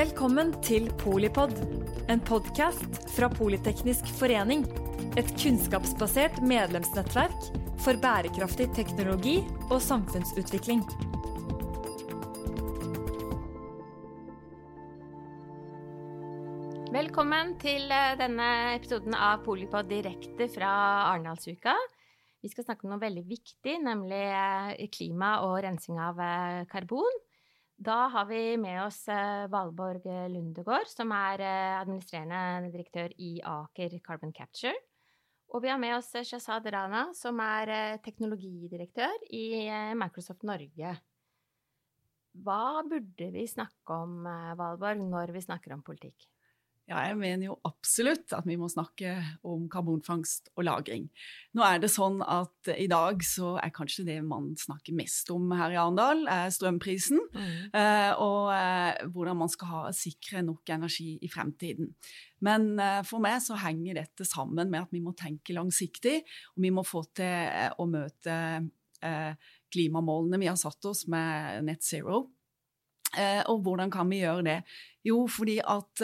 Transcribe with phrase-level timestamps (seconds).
[0.00, 1.50] Velkommen til Polipod,
[2.08, 4.62] en podkast fra Politeknisk forening.
[5.20, 7.50] Et kunnskapsbasert medlemsnettverk
[7.84, 9.34] for bærekraftig teknologi
[9.66, 10.80] og samfunnsutvikling.
[16.96, 20.72] Velkommen til eh, denne episoden av Polipod direkte fra
[21.10, 21.76] Arendalsuka.
[22.40, 27.26] Vi skal snakke om noe veldig viktig, nemlig eh, klima og rensing av eh, karbon.
[27.80, 29.06] Da har vi med oss
[29.48, 31.40] Valborg Lundegård, som er
[31.80, 34.74] administrerende direktør i Aker Carbon Capture.
[35.48, 39.64] Og vi har med oss Shazad Rana, som er teknologidirektør i
[39.96, 40.92] Microsoft Norge.
[42.44, 44.28] Hva burde vi snakke om,
[44.60, 46.28] Valborg, når vi snakker om politikk?
[46.90, 49.12] Ja, jeg mener jo absolutt at vi må snakke
[49.46, 51.04] om karbonfangst og -lagring.
[51.54, 55.52] Nå er det sånn at i dag så er kanskje det man snakker mest om
[55.54, 57.20] her i Arendal, er strømprisen.
[57.30, 57.70] Mm.
[57.78, 61.94] Eh, og eh, hvordan man skal ha, sikre nok energi i fremtiden.
[62.42, 66.24] Men eh, for meg så henger dette sammen med at vi må tenke langsiktig,
[66.56, 68.36] og vi må få til å møte
[69.70, 72.26] klimamålene vi har satt oss med net zero.
[73.48, 74.58] Og hvordan kan vi gjøre det?
[75.08, 76.02] Jo, fordi at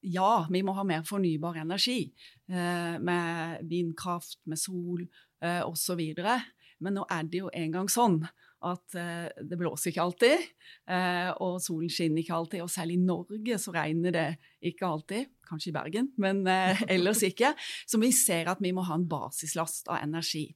[0.00, 2.02] ja, vi må ha mer fornybar energi.
[2.50, 6.00] Eh, med vindkraft, med sol eh, osv.
[6.80, 8.22] Men nå er det jo engang sånn
[8.66, 10.46] at eh, det blåser ikke alltid.
[11.40, 12.64] Og solen skinner ikke alltid.
[12.64, 14.28] Og selv i Norge så regner det
[14.72, 15.34] ikke alltid.
[15.50, 16.44] Kanskje i Bergen, men
[16.94, 17.54] ellers ikke.
[17.88, 20.48] Så vi ser at vi må ha en basislast av energi.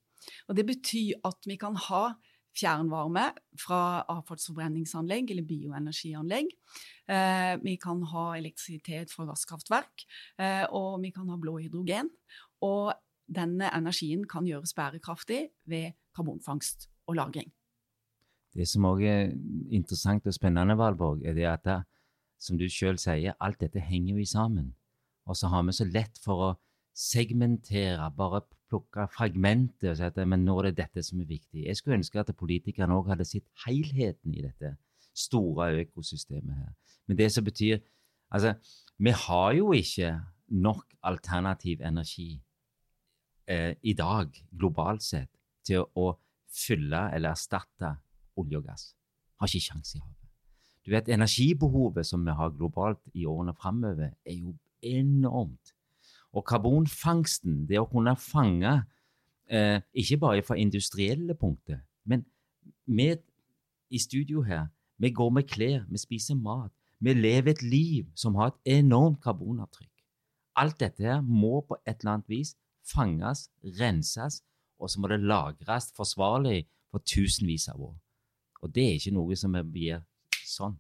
[0.48, 2.06] Og det betyr at vi kan ha
[2.54, 3.28] fjernvarme
[3.60, 6.52] fra avfallsforbrenningsanlegg eller bioenergianlegg.
[7.10, 10.06] Eh, vi kan ha elektrisitet fra gasskraftverk,
[10.38, 12.10] eh, og vi kan ha blå hydrogen.
[12.62, 12.94] Og
[13.26, 17.50] denne energien kan gjøres bærekraftig ved karbonfangst og -lagring.
[18.54, 19.32] Det som òg er
[19.70, 21.82] interessant og spennende, Valborg, er det at det,
[22.38, 24.74] som du sjøl sier, alt dette henger vi sammen.
[25.26, 26.54] Og så har vi så lett for å
[26.94, 31.64] segmentere, bare plukke fragmenter og si at men nå er det dette som er viktig.
[31.66, 34.76] Jeg skulle ønske at politikerne òg hadde sett helheten i dette
[35.14, 36.72] store økosystemet her.
[37.06, 37.82] Men det som betyr
[38.34, 38.54] Altså,
[38.98, 40.08] vi har jo ikke
[40.48, 42.40] nok alternativ energi
[43.46, 45.30] eh, i dag, globalt sett,
[45.62, 46.06] til å, å
[46.50, 47.92] fylle eller erstatte
[48.40, 48.88] olje og gass.
[49.38, 50.30] Har ikke kjangs i havet.
[50.84, 55.73] Du vet, Energibehovet som vi har globalt i årene framover, er jo enormt.
[56.34, 58.72] Og karbonfangsten, det å kunne fange
[59.46, 62.24] eh, ikke bare fra industrielle punkter, men
[62.86, 63.12] vi
[63.94, 64.66] i studio her,
[64.98, 69.20] vi går med klær, vi spiser mat, vi lever et liv som har et enormt
[69.22, 69.90] karbonavtrykk.
[70.56, 72.54] Alt dette her må på et eller annet vis
[72.86, 74.42] fanges, renses,
[74.78, 77.96] og så må det lagres forsvarlig for tusenvis av år.
[78.62, 80.02] Og det er ikke noe som blir
[80.44, 80.76] sånn.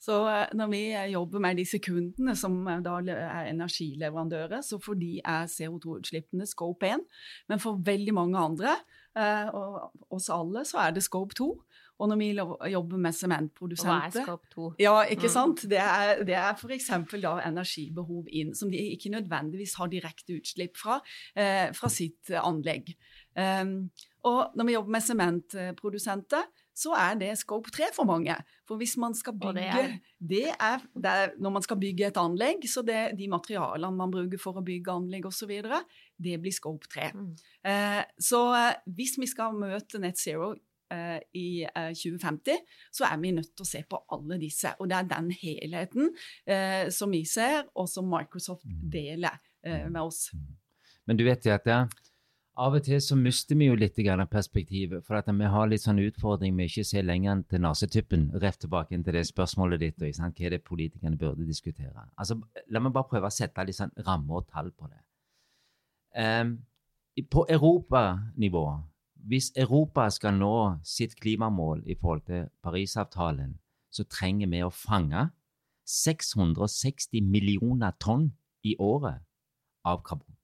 [0.00, 4.80] Så eh, når vi eh, jobber med disse kundene, som eh, da er energileverandører, så
[4.80, 7.04] for de er CO2-utslippene scope 1.
[7.52, 8.78] Men for veldig mange andre,
[9.10, 11.48] og oss alle, så er det scope 2.
[12.00, 12.28] Og når vi
[12.72, 14.68] jobber med sementprodusenter Hva er scope 2?
[14.80, 15.32] Ja, ikke mm.
[15.34, 15.64] sant?
[15.68, 16.88] Det er, det er f.eks.
[16.94, 21.00] energibehov inn, som de ikke nødvendigvis har direkte utslipp fra,
[21.76, 22.94] fra sitt anlegg.
[23.36, 23.90] Um,
[24.30, 26.48] og når vi jobber med sementprodusenter,
[26.80, 28.34] så er det scope 3 for mange.
[28.68, 29.92] For hvis man skal bygge det er,
[30.32, 34.12] det er, det er, Når man skal bygge et anlegg, så det, de materialene man
[34.12, 35.52] bruker for å bygge anlegg osv.,
[36.20, 37.10] det blir scope 3.
[37.14, 37.30] Mm.
[37.68, 40.52] Eh, så eh, hvis vi skal møte net zero
[40.92, 44.72] eh, i 2050, eh, så er vi nødt til å se på alle disse.
[44.80, 46.12] Og det er den helheten
[46.46, 48.80] eh, som vi ser, og som Microsoft mm.
[48.92, 50.28] deler eh, med oss.
[50.34, 50.48] Mm.
[51.10, 51.80] Men du vet at det
[52.60, 53.96] av og til så mister vi jo litt
[54.30, 55.04] perspektivet.
[55.06, 58.30] For vi har litt sånn utfordring med ikke se lenger enn til nasetuppen.
[58.42, 60.02] Rett tilbake til det spørsmålet ditt.
[60.02, 62.08] Og, sant, hva er det politikerne burde diskutere?
[62.16, 65.00] Altså, La meg bare prøve å sette litt sånn rammer og tall på det.
[66.20, 66.58] Um,
[67.30, 68.64] på europanivå,
[69.28, 70.54] hvis Europa skal nå
[70.84, 73.58] sitt klimamål i forhold til Parisavtalen,
[73.90, 75.28] så trenger vi å fange
[75.90, 78.30] 660 millioner tonn
[78.62, 79.24] i året
[79.84, 80.39] av karbon.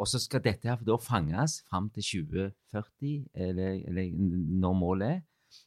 [0.00, 4.14] Og så skal dette her da fanges fram til 2040, eller, eller
[4.62, 5.20] når målet er.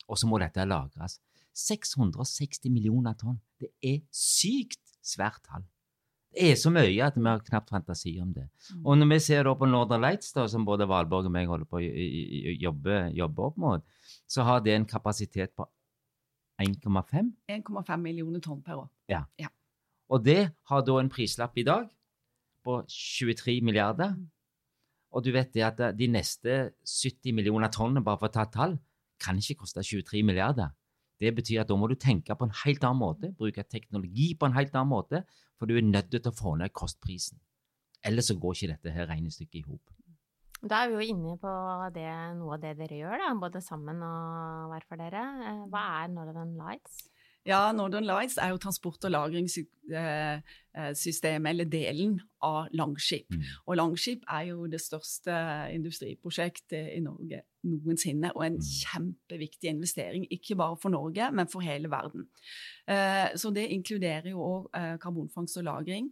[0.07, 1.19] Og så må dette lagres.
[1.53, 3.37] 660 millioner tonn.
[3.61, 5.67] Det er sykt svært tall.
[6.33, 8.47] Det er så mye at vi har knapt fantasi om det.
[8.73, 8.85] Mm.
[8.89, 11.77] Og når vi ser på Northern Lights, da, som både Valborg og meg holder på
[11.77, 13.85] å jobbe, jobbe opp mot,
[14.25, 15.67] så har det en kapasitet på
[16.63, 18.89] 1,5 1,5 millioner tonn per år.
[19.11, 19.21] Ja.
[19.37, 19.51] ja.
[20.09, 21.85] Og det har da en prislapp i dag
[22.63, 24.15] på 23 milliarder.
[25.13, 28.55] Og du vet det at de neste 70 millioner tonn, bare for å ta et
[28.55, 28.77] tall,
[29.21, 30.73] kan ikke koste 23 milliarder.
[31.21, 34.49] Det betyr at da må du tenke på en helt annen måte, bruke teknologi på
[34.49, 35.23] en helt annen måte,
[35.59, 37.39] for du er nødt til å få ned kostprisen.
[38.03, 39.93] Ellers så går ikke dette her regnestykket i hop.
[40.63, 41.53] Da er vi jo inne på
[41.95, 45.23] det, noe av det dere gjør, da, både sammen og hver for dere.
[45.43, 47.01] Eh, hva er Northern Lights?
[47.45, 53.29] Ja, Northern Lights er jo transport- og lagringssystemet, eller delen av Langskip.
[53.35, 53.41] Mm.
[53.67, 55.33] Og Langskip er jo det største
[55.73, 58.61] industriprosjektet i Norge noensinne, og en Mm.
[58.61, 62.27] kjempeviktig investering, ikke bare for Norge, men for hele verden.
[62.87, 64.69] Eh, Så det inkluderer jo òg
[64.99, 66.09] karbonfangst og -lagring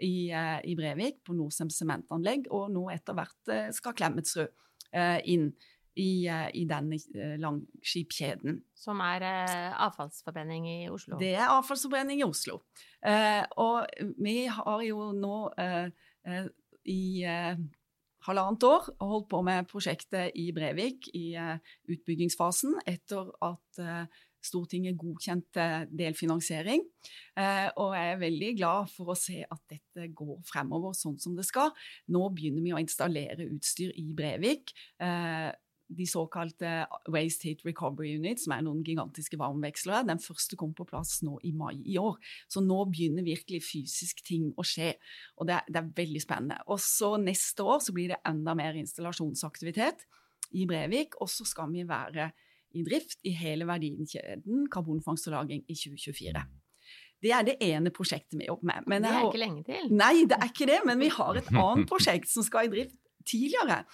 [0.00, 4.48] i, eh, i Brevik, på Norcem sementanlegg, og nå etter hvert eh, skal Klemetsrud
[4.92, 5.52] eh, inn
[6.00, 8.60] i, eh, i denne eh, Langskipkjeden.
[8.76, 11.18] Som er eh, avfallsforbrenning i Oslo.
[11.20, 12.60] Det er avfallsforbrenning i Oslo.
[13.04, 13.86] Eh, og
[14.20, 15.36] vi har jo nå
[16.90, 17.02] i
[18.24, 21.34] halvannet år holdt på med prosjektet i Brevik i
[21.92, 23.80] utbyggingsfasen etter at
[24.44, 26.84] Stortinget godkjente delfinansiering.
[27.36, 31.36] Eh, og jeg er veldig glad for å se at dette går fremover sånn som
[31.36, 31.74] det skal.
[32.12, 34.72] Nå begynner vi å installere utstyr i Brevik.
[35.90, 40.06] De såkalte Waste Heat Recovery Units, som er noen gigantiske varmevekslere.
[40.06, 42.20] Den første kom på plass nå i mai i år.
[42.50, 44.92] Så nå begynner virkelig fysisk ting å skje.
[45.40, 46.60] Og det er, det er veldig spennende.
[46.70, 50.06] Og så neste år så blir det enda mer installasjonsaktivitet
[50.54, 51.18] i Brevik.
[51.20, 52.30] Og så skal vi være
[52.78, 56.46] i drift i hele verdikjeden karbonfangst og -lagring i 2024.
[57.20, 58.86] Det er det ene prosjektet vi jobber med.
[58.86, 59.92] Men det er ikke lenge til.
[59.92, 62.96] Nei, det er ikke det, men vi har et annet prosjekt som skal i drift
[63.26, 63.84] tidligere.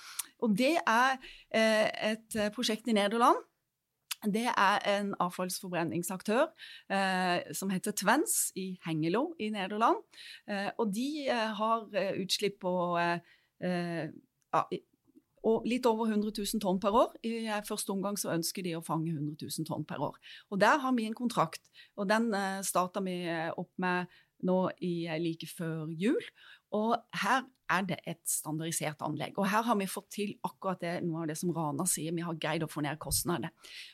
[0.45, 1.19] Og det er
[1.55, 3.39] eh, et eh, prosjekt i Nederland.
[4.25, 6.47] Det er en avfallsforbrenningsaktør
[6.91, 10.03] eh, som heter Twens i Hengelo i Nederland.
[10.49, 14.63] Eh, og de eh, har eh, utslipp på ja,
[15.65, 17.15] litt over 100 000 tonn per år.
[17.25, 20.17] I første omgang så ønsker de å fange 100 000 tonn per år.
[20.51, 21.63] Og der har vi en kontrakt,
[21.97, 23.21] og den eh, starta vi
[23.57, 24.13] opp med
[24.45, 26.21] nå i, like før jul.
[26.77, 29.37] Og her er det et standardisert anlegg.
[29.41, 32.25] Og her har vi fått til akkurat det, noe av det som Rana sier, vi
[32.27, 33.53] har greid å få ned kostnadene.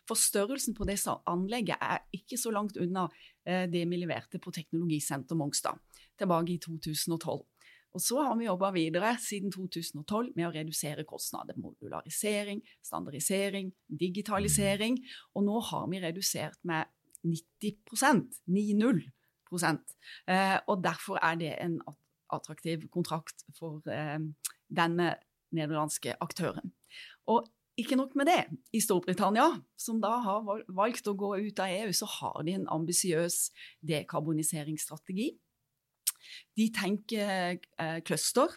[0.08, 3.08] For størrelsen på det anlegget er ikke så langt unna
[3.44, 5.80] eh, det vi leverte på Teknologisenter Mongstad
[6.20, 7.42] tilbake i 2012.
[7.92, 11.58] Og så har vi jobba videre siden 2012 med å redusere kostnader.
[11.60, 13.68] Modularisering, standardisering,
[14.00, 14.96] digitalisering.
[15.36, 16.88] Og nå har vi redusert med
[17.22, 17.76] 90
[18.48, 19.02] 9-0
[20.26, 21.76] eh, Og derfor er det en
[22.34, 24.18] attraktiv kontrakt for eh,
[24.72, 25.14] denne
[25.52, 26.72] nederlandske aktøren.
[27.30, 27.46] Og
[27.80, 28.40] ikke nok med det.
[28.76, 29.48] I Storbritannia,
[29.80, 33.46] som da har valgt å gå ut av EU, så har de en ambisiøs
[33.88, 35.30] dekarboniseringsstrategi.
[36.56, 38.52] De tenker eh, cluster,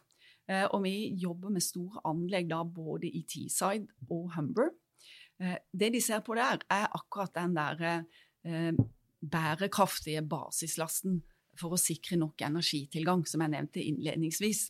[0.52, 4.74] eh, og vi jobber med store anlegg da både i Teesside og Humber.
[5.40, 8.74] Eh, det de ser på der, er akkurat den der eh,
[9.24, 11.24] bærekraftige basislasten
[11.60, 14.68] for å sikre nok energitilgang, som jeg nevnte innledningsvis.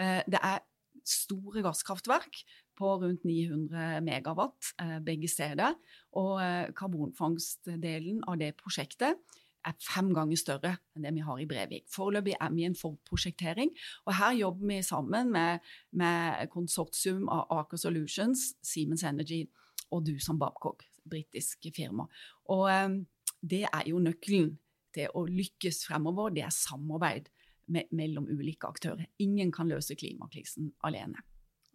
[0.00, 0.62] Eh, det er
[1.06, 2.42] store gasskraftverk
[2.76, 5.76] på rundt 900 megawatt eh, begge steder,
[6.18, 9.20] og eh, karbonfangstdelen av det prosjektet
[9.66, 11.88] er fem ganger større enn det vi har i Brevik.
[11.90, 13.72] Foreløpig er vi i en forprosjektering,
[14.06, 19.42] og her jobber vi sammen med, med konsortium av Aker Solutions, Siemens Energy
[19.90, 22.06] og Doosan Babcock, britisk firma.
[22.54, 22.70] Og
[23.42, 24.52] det er jo nøkkelen
[24.96, 27.30] til å lykkes fremover, det er samarbeid
[27.74, 29.08] me mellom ulike aktører.
[29.22, 31.22] Ingen kan løse klimakrisen alene.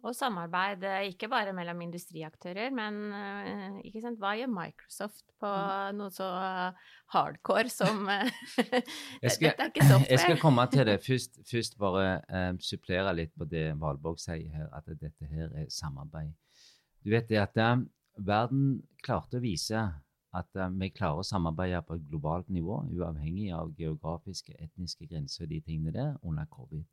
[0.02, 4.18] Og samarbeid eh, ikke bare mellom industriaktører, men eh, ikke sant?
[4.18, 5.98] hva gjør Microsoft på Mm.
[6.00, 6.26] noe så
[7.14, 8.30] hardcore som eh,
[9.30, 10.08] skal, Dette er ikke software.
[10.10, 10.96] jeg skal komme til det.
[11.06, 15.68] Først, først bare um, supplere litt på det Valborg sier her, at dette her er
[15.70, 16.32] samarbeid.
[17.02, 17.86] Du vet det at um,
[18.18, 19.84] verden klarte å vise
[20.32, 25.46] at eh, vi klarer å samarbeide på et globalt nivå, uavhengig av geografiske, etniske grenser
[25.46, 26.84] og de tingene der, under covid.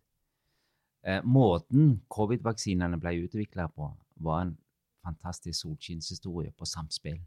[1.08, 4.55] Eh, måten covid-vaksinene ble utvikla på, var en
[5.05, 7.19] fantastisk solskinnshistorie på samspill.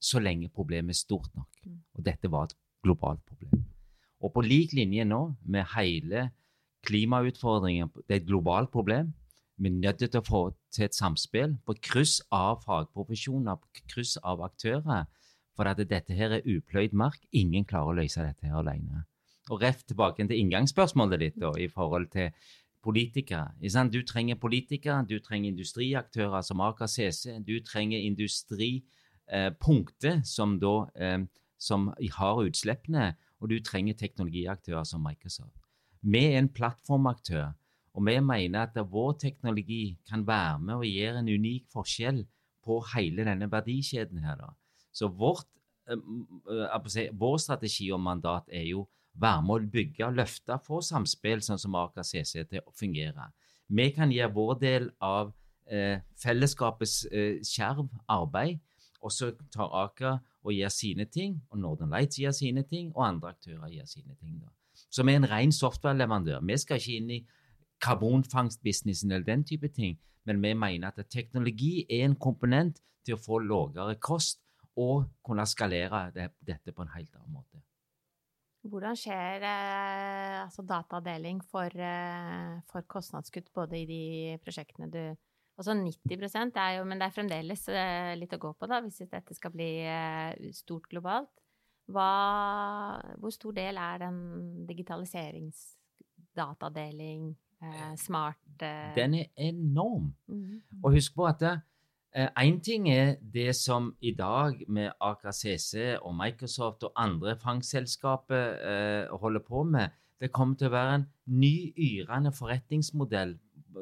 [0.00, 1.50] Så lenge problemet er stort nok.
[1.64, 1.80] Mm.
[1.96, 3.64] Og dette var et globalt problem.
[4.22, 6.28] Og på lik linje nå med hele
[6.86, 9.12] klimautfordringen, det er et globalt problem.
[9.56, 14.16] Vi er nødt til å få til et samspill på kryss av fagprofesjoner, på kryss
[14.22, 15.06] av aktører.
[15.56, 17.22] For at dette her er upløyd mark.
[17.32, 19.06] Ingen klarer å løse dette her alene.
[19.50, 22.30] Og rett tilbake til inngangsspørsmålet ditt da, i forhold til
[22.86, 23.50] politikere.
[23.90, 31.18] Du trenger politikere, du trenger industriaktører som Aker CC, du trenger industripunkter som, da, eh,
[31.58, 35.56] som har utslippene, og du trenger teknologiaktører som Microsoft.
[36.02, 37.52] Vi er en plattformaktør,
[37.94, 42.26] og vi mener at vår teknologi kan være med og gjøre en unik forskjell
[42.64, 44.36] på hele denne verdikjeden her.
[44.36, 44.44] da.
[44.96, 45.48] Så vårt
[46.90, 48.86] si, Vår strategi og mandat er jo
[49.16, 53.30] være med å bygge og løfte, få samspill sånn som Aker CC til å fungere.
[53.68, 55.32] Vi kan gjøre vår del av
[55.70, 58.60] eh, fellesskapets eh, skjerv arbeid,
[59.00, 63.06] og så tar Aker og gjør sine ting, og Northern Lights gjør sine ting, og
[63.06, 64.38] andre aktører gjør sine ting.
[64.42, 64.52] Da.
[64.90, 66.44] Så vi er en ren software-leverandør.
[66.46, 67.22] Vi skal ikke inn i
[67.84, 73.22] karbonfangstbusinessen eller den type ting, men vi mener at teknologi er en komponent til å
[73.22, 74.40] få lavere kost
[74.76, 77.58] og kunne skalere det, dette på en helt annen måte.
[78.66, 85.16] Hvordan skjer eh, altså datadeling for, eh, for, kostnadskutt både i de prosjektene du
[85.56, 89.08] Altså 90 er jo Men det er fremdeles eh, litt å gå på, da, hvis
[89.08, 91.32] dette skal bli eh, stort globalt.
[91.88, 92.12] Hva,
[93.22, 94.18] hvor stor del er den
[94.68, 98.92] digitaliseringsdatadeling, eh, smart eh?
[98.98, 100.12] Den er enorm.
[100.28, 100.60] Mm.
[100.82, 101.40] Og husk på at
[102.16, 107.34] Én eh, ting er det som i dag med Aker CC og Microsoft og andre
[107.36, 109.92] fangstselskaper eh, holder på med.
[110.20, 113.34] Det kommer til å være en ny, yrende forretningsmodell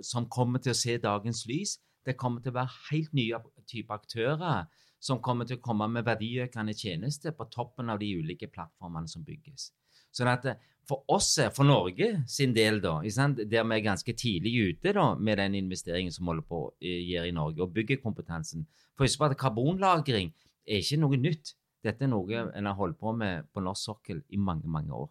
[0.03, 1.77] som kommer til å se dagens lys.
[2.03, 3.39] Det kommer til å være helt nye
[3.71, 4.67] typer aktører
[4.99, 9.23] som kommer til å komme med verdiøkende tjenester på toppen av de ulike plattformene som
[9.23, 9.71] bygges.
[10.11, 14.13] Sånn at eh, for oss, eh, for Norge sin del, da, der vi er ganske
[14.13, 17.75] tidlig ute da, med den investeringen som holder på å eh, gjøre i Norge, og
[17.75, 20.33] bygger kompetansen For husk på at karbonlagring
[20.67, 21.57] er ikke noe nytt.
[21.85, 25.11] Dette er noe en har holdt på med på norsk sokkel i mange, mange år.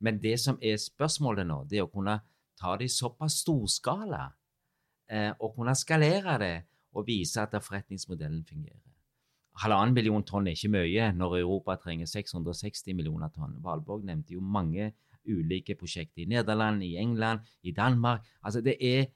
[0.00, 2.20] Men det som er spørsmålet nå, det er å kunne
[2.58, 4.24] ta det i såpass storskala
[5.10, 6.54] eh, og kunne skalere det
[6.96, 8.88] og vise at forretningsmodellen fungerer.
[9.58, 13.56] Halvannen million tonn er ikke mye når Europa trenger 660 millioner tonn.
[13.62, 14.92] Valborg nevnte jo mange
[15.28, 18.26] ulike prosjekter i Nederland, i England, i Danmark.
[18.42, 19.06] Altså, det er,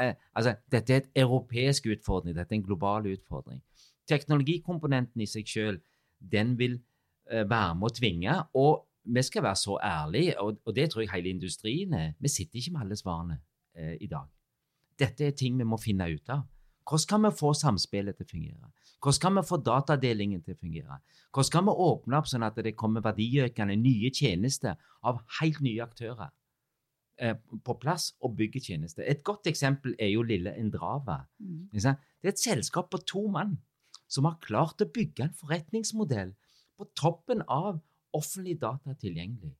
[0.00, 3.62] eh, altså, dette er et europeisk utfordring, dette er en global utfordring.
[4.08, 5.80] Teknologikomponenten i seg selv,
[6.18, 6.78] den vil
[7.30, 8.36] eh, være med å tvinge.
[8.54, 12.12] Og vi skal være så ærlige, og, og, det tror jeg hele industrien er.
[12.20, 13.40] Vi sitter ikke med alle svarene
[13.74, 14.28] eh, i dag.
[14.98, 16.44] Dette er ting vi må finne ut av.
[16.88, 18.70] Hvordan kan vi få samspillet til å fungere?
[18.98, 20.98] Hvordan kan vi få datadelingen til å fungere?
[21.30, 24.74] Hvordan kan vi åpne opp sånn at det kommer verdiøkende nye tjenester
[25.06, 26.32] av helt nye aktører
[27.22, 29.06] eh, på plass og bygger tjenester?
[29.06, 31.20] Et godt eksempel er jo lille Endrava.
[31.38, 31.68] Mm.
[31.70, 33.58] Det er et selskap på to mann
[34.10, 36.34] som har klart å bygge en forretningsmodell
[36.78, 37.78] på toppen av
[38.16, 39.54] offentlig data tilgjengelig.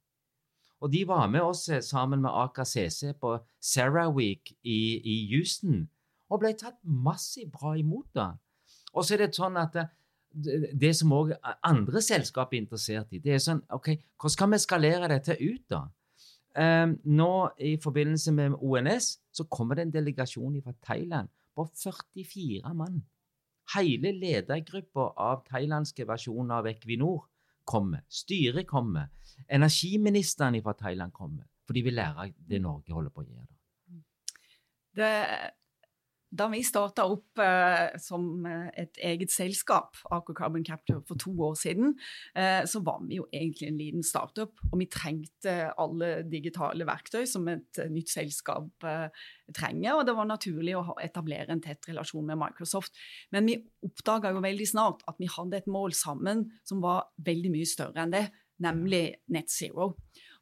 [0.82, 5.16] Og de var med oss eh, sammen med Aker CC på Sarah Week i, i
[5.30, 5.86] Houston
[6.28, 8.10] og ble tatt massivt bra imot.
[8.14, 8.32] da.
[8.98, 11.32] Og så er det sånn at det, det som òg
[11.66, 15.64] andre selskap er interessert i, det er sånn OK, hvordan skal vi skalere dette ut,
[15.70, 15.86] da?
[16.58, 22.72] Um, nå i forbindelse med ONS så kommer det en delegasjon fra Thailand på 44
[22.74, 23.02] mann.
[23.74, 27.28] Hele ledergruppa av thailandske versjoner av Equinor
[27.68, 28.02] kommer.
[28.08, 29.10] Styret kommer.
[29.46, 31.44] Energiministeren fra Thailand kommer.
[31.68, 33.48] For de vil lære det Norge holder på å gjøre.
[34.98, 35.12] Det
[36.30, 41.32] da vi starta opp eh, som eh, et eget selskap, Aker Carbon Capture, for to
[41.46, 41.94] år siden,
[42.36, 44.52] eh, så var vi jo egentlig en liten startup.
[44.70, 49.08] Og vi trengte alle digitale verktøy som et eh, nytt selskap eh,
[49.56, 49.96] trenger.
[49.96, 52.98] Og det var naturlig å etablere en tett relasjon med Microsoft.
[53.32, 53.56] Men vi
[53.88, 58.04] oppdaga jo veldig snart at vi hadde et mål sammen som var veldig mye større
[58.04, 58.26] enn det,
[58.64, 59.94] nemlig net zero.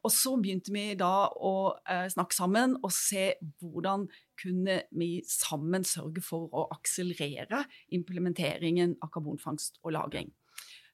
[0.07, 4.07] Og så begynte vi da å eh, snakke sammen og se hvordan
[4.39, 7.65] kunne vi sammen sørge for å akselerere
[7.97, 10.31] implementeringen av karbonfangst og -lagring.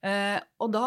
[0.02, 0.86] Eh, og da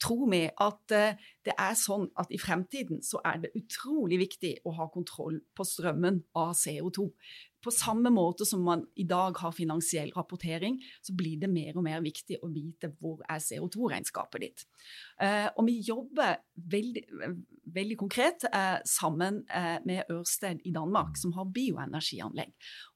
[0.00, 4.54] tror vi at eh, det er sånn at i fremtiden så er det utrolig viktig
[4.64, 7.08] å ha kontroll på strømmen av CO2
[7.64, 11.86] på samme måte som man i dag har finansiell rapportering, så blir det mer og
[11.86, 14.66] mer viktig å vite hvor er CO2-regnskapet ditt.
[15.22, 16.36] Eh, og vi jobber
[16.74, 17.04] veldig,
[17.74, 22.52] veldig konkret eh, sammen eh, med Ørsted i Danmark, som har bioenergianlegg.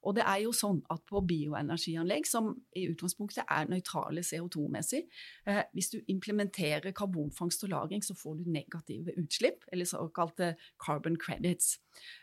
[0.07, 5.03] Og det er jo sånn at på bioenergianlegg, som i utgangspunktet er nøytrale CO2-messig,
[5.49, 10.55] eh, hvis du implementerer karbonfangst og -lagring, så får du negative utslipp, eller såkalte
[10.85, 11.77] carbon credits.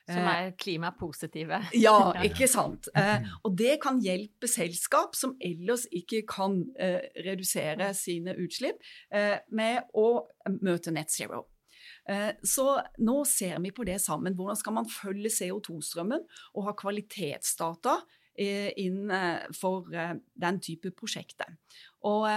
[0.07, 1.61] Som eh, er klimapositive.
[1.75, 2.89] Ja, ikke sant.
[2.97, 8.81] Eh, og det kan hjelpe selskap som ellers ikke kan eh, redusere sine utslipp,
[9.53, 10.07] med å
[10.63, 11.45] møte net zero.
[12.09, 12.67] Eh, så
[13.03, 14.37] nå ser vi på det sammen.
[14.39, 16.23] Hvordan skal man følge CO2-strømmen
[16.55, 17.99] og ha kvalitetsdata
[18.39, 19.11] eh, inn
[19.57, 21.57] for den type prosjekter.
[22.07, 22.29] Og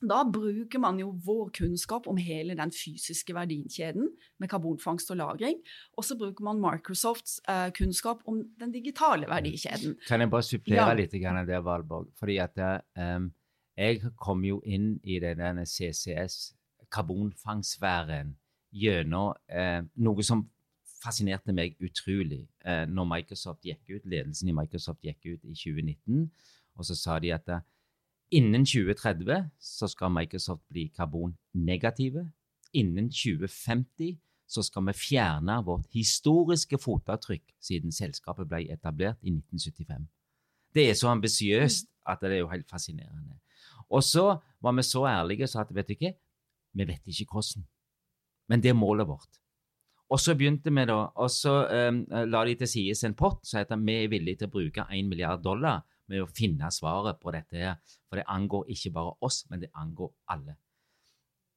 [0.00, 5.56] da bruker man jo vår kunnskap om hele den fysiske verdikjeden med karbonfangst og -lagring.
[5.96, 9.96] Og så bruker man Microsofts uh, kunnskap om den digitale verdikjeden.
[10.08, 10.94] Kan jeg bare supplere ja.
[10.94, 12.12] litt der, Valborg?
[12.18, 12.58] Fordi at
[12.96, 13.32] um,
[13.76, 16.54] Jeg kom jo inn i denne CCS,
[16.90, 18.36] karbonfangstsfæren,
[18.76, 20.44] gjennom eh, noe som
[21.00, 26.28] fascinerte meg utrolig eh, når Microsoft gikk ut, ledelsen i Microsoft gikk ut i 2019.
[26.76, 27.64] Og så sa de at eh,
[28.36, 32.26] innen 2030 så skal Microsoft bli karbonnegative.
[32.76, 34.16] Innen 2050
[34.46, 40.06] så skal vi fjerne vårt historiske fotavtrykk siden selskapet ble etablert i 1975.
[40.74, 43.38] Det er så ambisiøst at det er jo helt fascinerende.
[43.90, 46.14] Og så var vi så ærlige og sa at vet du ikke,
[46.76, 47.64] vi vet ikke hvordan,
[48.50, 49.40] men det er målet vårt.
[50.06, 53.58] Og så begynte vi da, og så um, la de til side en pott så
[53.58, 57.34] heter vi er villige til å bruke 1 milliard dollar med å finne svaret på
[57.34, 57.58] dette.
[57.58, 60.54] her, For det angår ikke bare oss, men det angår alle.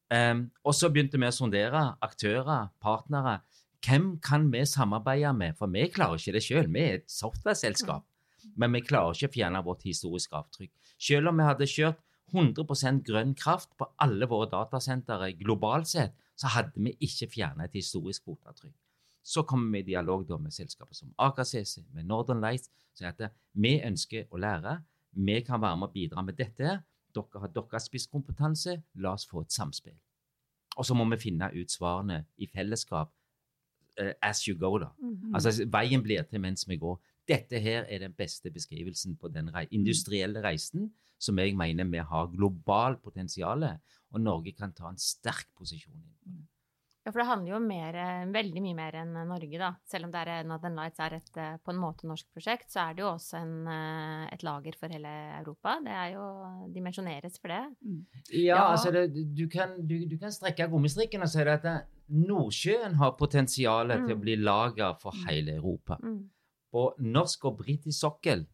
[0.09, 3.43] Um, og så begynte vi å sondere aktører, partnere.
[3.85, 5.57] Hvem kan vi samarbeide med?
[5.59, 6.71] For vi klarer ikke det sjøl.
[6.73, 8.07] Vi er et software-selskap.
[8.57, 10.71] Men vi klarer ikke å fjerne vårt historiske avtrykk.
[10.97, 12.01] Selv om vi hadde kjørt
[12.33, 17.81] 100% grønn kraft på alle våre datasentre globalt sett, så hadde vi ikke fjernet et
[17.81, 18.75] historisk fotavtrykk.
[19.23, 23.35] Så kommer vi i dialog med selskaper som AKCC, med Northern Lights, som sier at
[23.53, 24.77] vi ønsker å lære.
[25.11, 26.79] Vi kan være med og bidra med dette
[27.15, 29.97] dere har deres spisskompetanse, la oss få et samspill.
[30.77, 33.11] Og så må vi finne ut svarene i fellesskap
[33.99, 34.89] uh, as you go, da.
[35.01, 35.33] Mm -hmm.
[35.33, 36.99] Altså veien blir til mens vi går.
[37.27, 42.31] Dette her er den beste beskrivelsen på den industrielle reisen som jeg mener vi har
[42.31, 43.65] globalt potensial,
[44.09, 46.47] og Norge kan ta en sterk posisjon innenfor.
[47.09, 47.95] Ja, for det handler jo mer,
[48.29, 49.69] veldig mye mer enn Norge, da.
[49.89, 52.83] Selv om det er, Northern Lights er et eh, på en måte norsk prosjekt, så
[52.83, 55.77] er det jo også en, eh, et lager for hele Europa.
[55.85, 56.25] Det er jo
[56.75, 57.61] dimensjoneres for det.
[57.81, 58.03] Mm.
[58.35, 58.59] Ja, ja.
[58.67, 61.65] altså det, du, kan, du, du, kan, strekke gummistrikken og si at
[62.13, 64.05] Nordsjøen har potensial mm.
[64.05, 64.23] til å mm.
[64.27, 65.25] bli lager for mm.
[65.31, 65.97] hele Europa.
[66.03, 66.21] Mm.
[66.69, 68.45] På norsk og britisk sokkel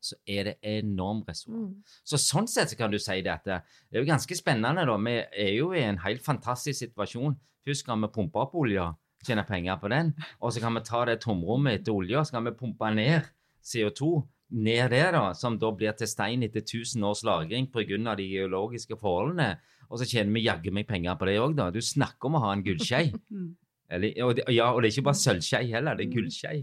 [0.00, 1.52] så er det enorm ressurs.
[1.52, 2.00] Mm.
[2.08, 4.86] Så sånn sett så kan du si det at det er jo ganske spennende.
[4.88, 4.96] da.
[4.96, 7.36] Vi er jo i en helt fantastisk situasjon.
[7.66, 8.90] Først skal vi pumpe opp olja,
[9.26, 10.14] tjene penger på den.
[10.40, 13.28] Og så kan vi ta det tomrommet etter olja, så kan vi pumpe ned
[13.60, 18.16] CO2 ned der, da, som da blir til stein etter 1000 års lagring pga.
[18.16, 19.60] de geologiske forholdene.
[19.90, 21.70] Og så tjener vi jaggu meg penger på det òg, da.
[21.70, 23.10] Du snakker om å ha en gullskje.
[23.90, 26.54] Eller, og det, ja, og det er ikke bare sølvskei heller, det er gullskei.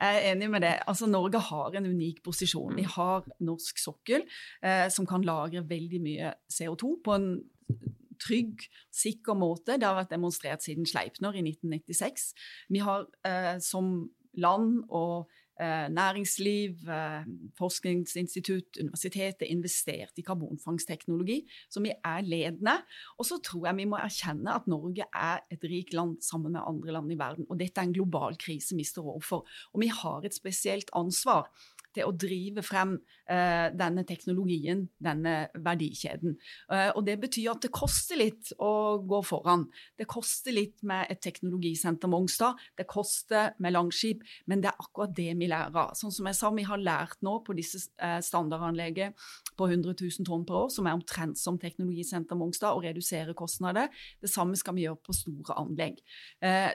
[0.00, 0.74] Jeg er enig med det.
[0.90, 2.76] Altså, Norge har en unik posisjon.
[2.76, 4.26] Vi har norsk sokkel
[4.64, 7.30] eh, som kan lagre veldig mye CO2 på en
[8.18, 9.78] trygg, sikker måte.
[9.78, 12.32] Det har vært demonstrert siden Sleipner i 1996.
[12.74, 15.30] Vi har eh, som land og
[15.90, 17.24] næringsliv, eh,
[17.58, 21.40] forskningsinstitutt, universitetet investert i karbonfangstteknologi,
[21.70, 22.76] så vi er ledende.
[23.18, 26.62] Og så tror jeg vi må erkjenne at Norge er et rikt land sammen med
[26.66, 27.46] andre land i verden.
[27.50, 29.46] Og dette er en global krise vi står overfor.
[29.74, 31.50] Og vi har et spesielt ansvar
[31.96, 36.36] til å drive frem uh, denne teknologien, denne verdikjeden.
[36.70, 39.66] Uh, og det betyr at det koster litt å gå foran.
[39.98, 45.14] Det koster litt med et teknologisenter Mongstad, det koster med Langskip, men det er akkurat
[45.16, 45.94] det vi lærer av.
[45.98, 50.28] Sånn som jeg sa, vi har lært nå på disse uh, standardanlegget på 100 000
[50.28, 53.88] tonn per år, som er omtrent som teknologisenter Mongstad, å redusere kostnader.
[54.22, 55.98] Det samme skal vi gjøre på store anlegg.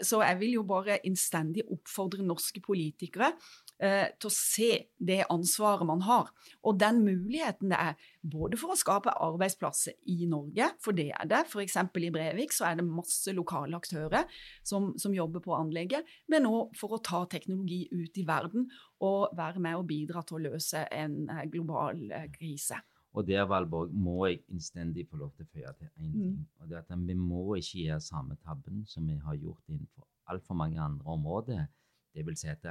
[0.05, 3.31] så jeg vil jo bare innstendig oppfordre norske politikere
[3.81, 4.67] Eh, til å se
[5.01, 6.29] det ansvaret man har,
[6.61, 11.27] og den muligheten det er både for å skape arbeidsplasser i Norge, for det er
[11.27, 11.79] det, f.eks.
[11.81, 14.29] i Brevik så er det masse lokale aktører
[14.61, 18.69] som, som jobber på anlegget, men òg for å ta teknologi ut i verden
[19.03, 22.77] og være med og bidra til å løse en eh, global eh, krise.
[23.17, 26.31] Og der, Valborg, må jeg innstendig få lov til å føye til én ting.
[26.31, 26.47] Mm.
[26.61, 30.07] og det er at Vi må ikke gjøre samme tabben som vi har gjort innenfor
[30.31, 31.67] altfor mange andre områder.
[32.13, 32.65] Det vil si at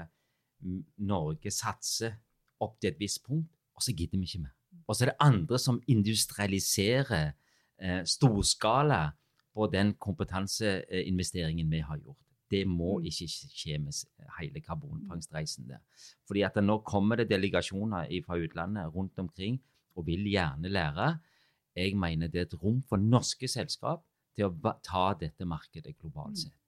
[1.02, 2.18] Norge satser
[2.62, 4.54] opp til et visst punkt, og så gidder vi ikke mer.
[4.86, 7.32] Og så er det andre som industrialiserer
[7.78, 9.02] eh, storskala
[9.52, 12.18] på den kompetanseinvesteringen vi har gjort.
[12.52, 13.08] Det må mm.
[13.08, 13.96] ikke skje med
[14.38, 15.80] hele karbonfangstreisen der.
[16.28, 19.60] Fordi at nå kommer det delegasjoner fra utlandet rundt omkring
[19.96, 21.18] og vil gjerne lære.
[21.76, 24.04] Jeg mener det er et rom for norske selskap
[24.36, 26.42] til å ta dette markedet globalt mm.
[26.44, 26.58] sett.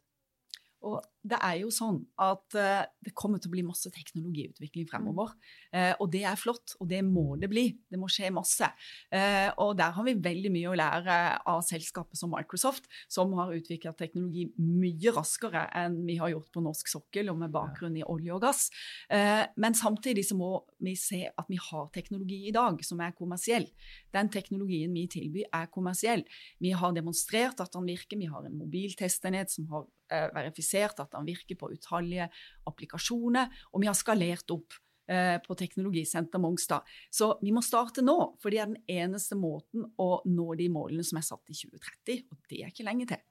[0.85, 5.33] Og det er jo sånn at uh, det kommer til å bli masse teknologiutvikling fremover.
[5.73, 7.67] Uh, og det er flott, og det må det bli.
[7.89, 8.69] Det må skje masse.
[9.09, 11.17] Uh, og der har vi veldig mye å lære
[11.51, 16.65] av selskapet som Microsoft, som har utvikla teknologi mye raskere enn vi har gjort på
[16.65, 18.67] norsk sokkel og med bakgrunn i olje og gass.
[19.09, 20.51] men samtidig så må
[20.83, 23.67] vi se at vi har teknologi i dag som er kommersiell.
[24.15, 26.25] Den teknologien vi tilbyr, er kommersiell.
[26.63, 28.19] Vi har demonstrert at den virker.
[28.21, 32.29] Vi har en mobiltestenhet som har verifisert at den virker på utallige
[32.69, 34.77] applikasjoner, og vi har skalert opp
[35.11, 36.89] eh, på Teknologisenter Mongstad.
[37.11, 41.07] Så vi må starte nå, for det er den eneste måten å nå de målene
[41.07, 42.27] som er satt i 2030.
[42.31, 43.25] Og det er ikke lenge til.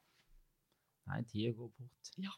[1.10, 2.14] Nei, tida går fort.
[2.16, 2.32] Ja.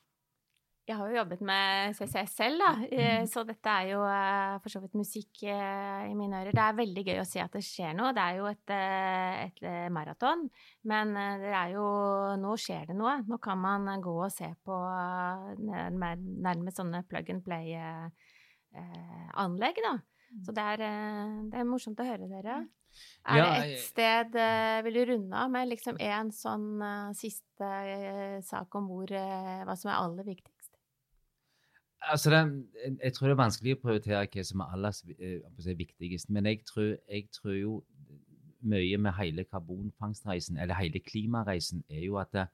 [0.87, 4.70] Jeg har jo jobbet med CCS selv, da, eh, så dette er jo eh, for
[4.70, 6.55] så vidt musikk eh, i mine ører.
[6.55, 8.12] Det er veldig gøy å se at det skjer noe.
[8.14, 9.59] Det er jo et, et
[9.90, 10.46] maraton,
[10.87, 11.11] men
[11.42, 11.83] det er jo
[12.38, 13.16] Nå skjer det noe.
[13.27, 14.75] Nå kan man gå og se på
[15.99, 18.16] nærmest sånne plug and play-anlegg,
[19.83, 19.94] da.
[20.46, 20.79] Så det er,
[21.51, 22.62] det er morsomt å høre dere.
[23.27, 24.31] Er det ett sted
[24.87, 26.68] Vil du runde av med liksom en sånn
[27.18, 27.68] siste
[28.46, 30.56] sak om hvor, hva som er aller viktigst?
[32.12, 32.40] Altså det,
[33.03, 36.31] jeg tror det er vanskelig å prioritere hva som er aller eh, viktigst.
[36.31, 37.73] Men jeg tror, jeg tror, jo
[38.66, 42.47] mye med hele karbonfangstreisen, eller hele klimareisen, er jo at det,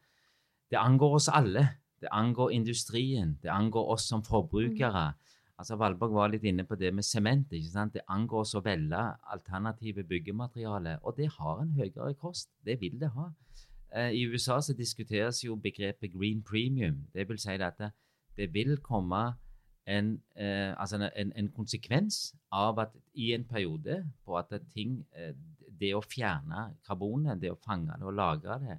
[0.71, 1.67] det, angår oss alle.
[2.01, 3.39] Det angår industrien.
[3.43, 5.13] Det angår oss som forbrukere.
[5.13, 5.19] Mm.
[5.63, 7.53] Altså Valborg var litt inne på det med sement.
[7.53, 7.95] ikke sant?
[7.95, 10.99] Det angår oss å velge alternative byggematerialer.
[11.03, 12.51] Og det har en høyere kost.
[12.65, 13.29] Det vil det ha.
[13.95, 17.05] Eh, I USA så diskuteres jo begrepet green premium.
[17.15, 17.85] Det vil si at
[18.37, 19.23] det, vil komme
[19.87, 25.35] en, eh, altså en, en, konsekvens av at i en periode på at ting eh,
[25.83, 28.77] Det å fjerne karbonet, det å fange det og lagre det,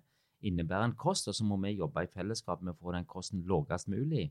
[0.47, 3.41] innebærer en kost, og så må vi jobbe i fellesskap med å få den kosten
[3.47, 4.29] lavest mulig.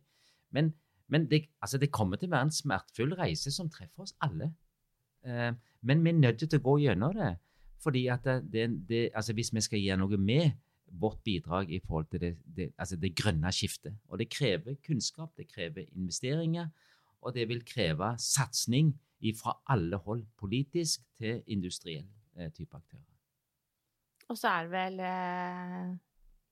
[0.57, 0.71] Men,
[1.13, 4.55] men det, altså det, kommer til å være en smertefull reise som treffer oss alle.
[5.27, 5.51] Eh,
[5.83, 7.35] men vi er nødt til å gå gjennom det.
[7.83, 10.53] fordi at det, altså Hvis vi skal gjøre noe med
[11.01, 13.97] vårt bidrag i forhold til det, det, altså det, grønne skiftet.
[14.09, 16.69] Og det krever kunnskap, det krever investeringer,
[17.23, 18.95] og det vil kreve satsing
[19.39, 23.07] fra alle hold, politisk til industriell eh, type aktører.
[24.29, 25.93] Og så er vel eh,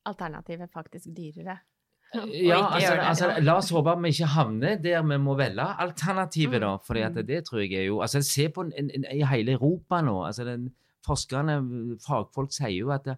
[0.06, 1.56] alternativet faktisk dyrere.
[2.14, 6.60] Eh, ja, altså, altså, la oss håpe vi ikke havner der vi må velge alternativet,
[6.62, 6.76] da.
[6.86, 7.26] For mm.
[7.26, 10.22] det tror jeg er jo altså Se på en, en, i hele Europa nå.
[10.26, 10.70] altså den,
[11.06, 11.54] Forskerne,
[12.04, 13.14] fagfolk, sier jo at det,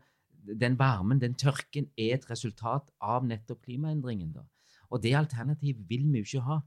[0.60, 4.32] den varmen, den tørken, er et resultat av nettopp klimaendringen.
[4.34, 4.40] Da.
[4.90, 6.58] Og det alternativet vil vi jo ikke ha,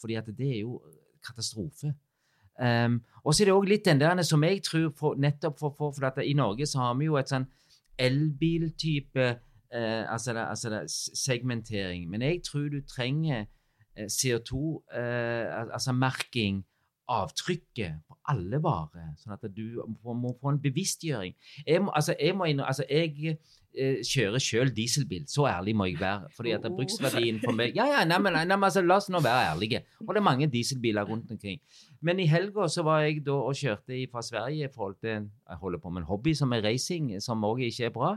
[0.00, 0.82] fordi det er jo
[1.26, 1.94] katastrofe.
[2.62, 5.74] Um, og så er det òg litt den der som jeg tror for, nettopp for,
[5.78, 7.46] for, for at I Norge så har vi jo et sånn
[7.98, 9.40] elbiltype
[9.72, 12.10] uh, altså, altså segmentering.
[12.10, 13.48] Men jeg tror du trenger uh,
[14.04, 14.82] CO2-merking
[15.64, 15.92] uh, altså
[17.10, 21.34] avtrykket på alle varer, sånn at du må få en bevisstgjøring.
[21.66, 23.34] Jeg, må, altså, jeg, må, altså, jeg
[23.74, 26.30] eh, kjører sjøl dieselbil, så ærlig må jeg være.
[26.36, 29.20] fordi at bruksverdien for meg Ja, ja, nei, men, nei, men altså, La oss nå
[29.24, 29.82] være ærlige.
[30.06, 31.60] Og det er mange dieselbiler rundt omkring.
[32.00, 35.60] Men i helga så var jeg da og kjørte fra Sverige i forhold til Jeg
[35.60, 38.16] holder på med en hobby som er racing, som òg ikke er bra.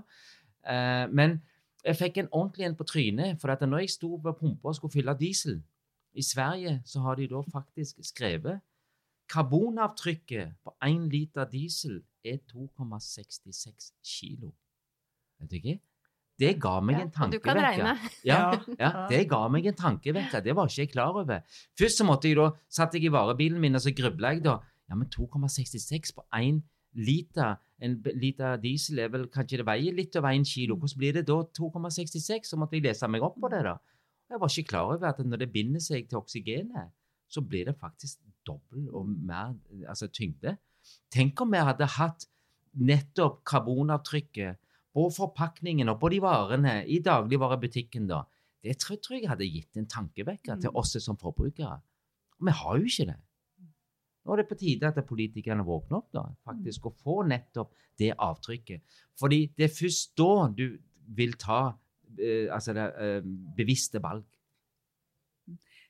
[0.69, 1.39] Eh, men
[1.85, 4.75] jeg fikk en ordentlig en på trynet, for at når jeg sto ved pumpa og
[4.75, 5.63] skulle fylle diesel
[6.15, 8.59] i Sverige så har de da faktisk skrevet
[9.31, 14.53] Karbonavtrykket på én liter diesel er 2,66 kilo.
[15.39, 15.79] Vet du ikke?
[16.39, 18.09] Det ga meg en tankevekker.
[18.27, 18.39] Ja,
[18.75, 20.43] ja, det ga meg en tankevekker.
[20.43, 21.43] Det var ikke jeg klar over.
[21.79, 24.57] Først så måtte jeg da, satt jeg i varebilen min og så grubla jeg da.
[24.89, 26.63] Ja, men 2,66 på én
[26.95, 30.77] liter En liter diesel er vel kanskje det veier litt over én kilo.
[30.79, 32.47] Hvordan blir det da 2,66?
[32.47, 33.65] Så måtte jeg lese meg opp på det.
[33.67, 33.73] da.
[34.31, 36.93] Jeg var ikke klar over at når det binder seg til oksygenet,
[37.27, 39.55] så blir det faktisk dobbelt og mer
[39.87, 40.57] altså, tyngde.
[41.13, 42.27] Tenk om vi hadde hatt
[42.75, 44.61] nettopp karbonavtrykket
[44.95, 48.07] på forpakningen og på de varene i dagligvarebutikken.
[48.07, 48.23] da.
[48.63, 50.79] Det tror, tror jeg hadde gitt en tankevekker til mm.
[50.81, 51.79] oss som forbrukere.
[52.39, 53.19] Og vi har jo ikke det.
[54.25, 58.13] Nå er det på tide at politikerne våkner opp da, faktisk, og får nettopp det
[58.17, 58.81] avtrykket.
[59.19, 60.65] Fordi det er først da du
[61.15, 61.59] vil ta
[62.17, 63.27] eh, altså det, eh,
[63.57, 64.25] bevisste valg.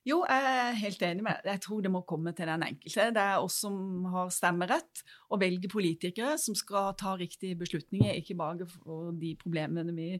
[0.05, 1.55] Jo, jeg er helt enig med deg.
[1.55, 3.07] Jeg tror det må komme til den enkelte.
[3.15, 5.01] Det er oss som har stemmerett,
[5.33, 8.13] og velger politikere som skal ta riktige beslutninger.
[8.19, 10.11] Ikke bare for de problemene vi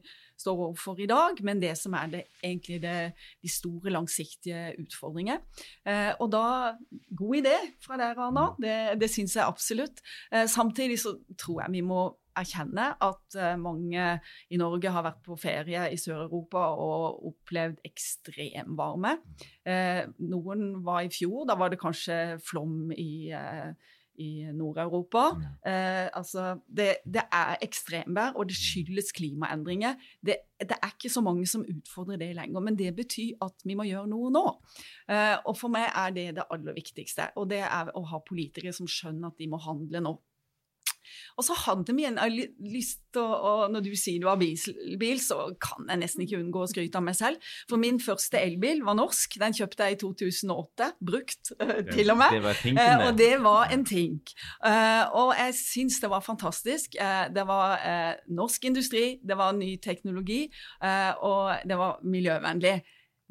[0.42, 2.96] står overfor i dag, men det som er det, egentlig det,
[3.42, 5.38] de store, langsiktige utfordringer.
[5.86, 6.74] Eh, og da
[7.14, 8.48] God idé fra dere, Anna.
[8.58, 10.02] Det, det syns jeg absolutt.
[10.32, 12.08] Eh, samtidig så tror jeg vi må
[12.40, 14.06] erkjenne at eh, mange
[14.50, 19.16] i Norge har vært på ferie i Sør-Europa og opplevd ekstremvarme.
[19.66, 23.72] Eh, noen var i fjor, da var det kanskje flom i, eh,
[24.22, 25.24] i Nord-Europa.
[25.66, 29.96] Eh, altså, det, det, er ekstremvær, og det skyldes klimaendringer.
[30.20, 33.76] Det, det, er ikke så mange som utfordrer det lenger, men det betyr at vi
[33.78, 34.44] må gjøre noe nå.
[35.10, 38.74] Eh, og for meg er det det aller viktigste, og det er å ha politikere
[38.76, 40.16] som skjønner at de må handle nå.
[41.36, 45.38] Og så hadde vi en lyst til å Når du sier du har bil, så
[45.62, 47.52] kan jeg nesten ikke unngå å skryte av meg selv.
[47.70, 49.38] For min første elbil var norsk.
[49.40, 50.90] Den kjøpte jeg i 2008.
[51.10, 52.36] Brukt, uh, til og med.
[52.36, 54.34] Det var uh, og det var en Tink.
[54.60, 56.96] Uh, og jeg syns det var fantastisk.
[57.36, 57.80] det var
[58.32, 60.46] norsk industri, det var ny teknologi,
[61.22, 62.80] og det var miljøvennlig.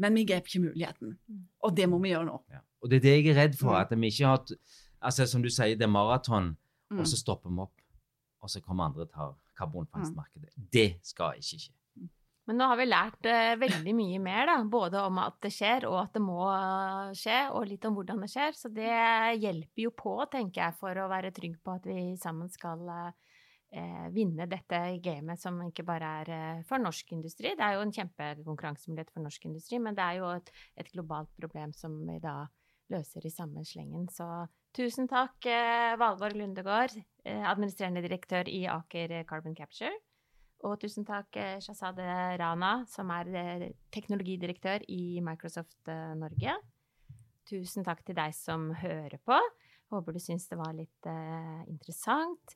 [0.02, 1.18] Men vi grep ikke muligheten.
[1.64, 2.40] Og det må vi gjøre nå.
[2.52, 2.62] Ja.
[2.84, 3.74] Og det er det jeg er redd for.
[3.74, 3.82] Mm.
[3.82, 4.52] At vi ikke har hatt
[5.06, 6.56] altså Som du sier, det er maraton,
[6.92, 7.00] mm.
[7.00, 7.82] og så stopper vi opp.
[8.46, 10.52] Og så kommer andre og tar karbonfangstmarkedet.
[10.54, 10.70] Mm.
[10.74, 11.74] Det skal ikke skje.
[12.46, 14.60] Men nå har vi lært uh, veldig mye mer, da.
[14.70, 16.44] Både om at det skjer, og at det må
[17.18, 18.54] skje, og litt om hvordan det skjer.
[18.54, 18.92] Så det
[19.42, 23.10] hjelper jo på, tenker jeg, for å være trygg på at vi sammen skal uh,
[23.76, 27.54] eh, vinne dette gamet, som ikke bare er eh, for norsk industri.
[27.58, 31.32] Det er jo en kjempekonkurransemulighet for norsk industri, men det er jo et, et, globalt
[31.40, 32.44] problem som vi da
[32.94, 34.08] løser i samme slengen.
[34.12, 34.28] Så
[34.76, 39.92] tusen takk, eh, Valborg Lundegård, eh, administrerende direktør i Aker Carbon Capture.
[40.66, 46.56] Og tusen takk, eh, Shazade Rana, som er teknologidirektør i Microsoft Norge.
[47.46, 49.40] Tusen takk til deg som hører på.
[49.92, 51.06] Håper du syns det var litt
[51.70, 52.56] interessant.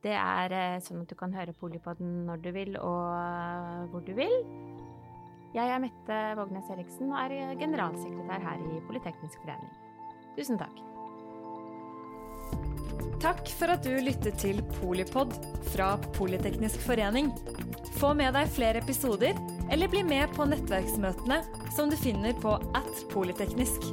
[0.00, 4.14] Det er uh, sånn at du kan høre Polipodden når du vil og hvor du
[4.14, 4.36] vil.
[5.56, 9.70] Jeg er Mette Vågnes Eriksen og er generalsekretær her i Politeknisk forening.
[10.36, 10.82] Tusen takk.
[13.18, 15.32] Takk for at du lyttet til Polipod
[15.72, 17.32] fra Politeknisk forening.
[17.98, 19.40] Få med deg flere episoder,
[19.72, 21.40] eller bli med på nettverksmøtene
[21.74, 23.88] som du finner på at polyteknisk.